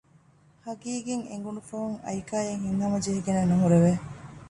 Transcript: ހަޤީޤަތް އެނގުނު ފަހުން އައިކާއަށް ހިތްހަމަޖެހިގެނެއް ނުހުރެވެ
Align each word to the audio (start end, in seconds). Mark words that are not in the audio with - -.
ހަޤީޤަތް 0.65 1.27
އެނގުނު 1.29 1.61
ފަހުން 1.69 1.97
އައިކާއަށް 2.05 2.63
ހިތްހަމަޖެހިގެނެއް 2.65 3.51
ނުހުރެވެ 3.51 3.91